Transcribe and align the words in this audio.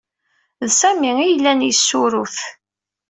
D 0.67 0.69
Sami 0.79 1.11
ay 1.19 1.29
yellan 1.31 1.59
yessurrut. 1.67 2.37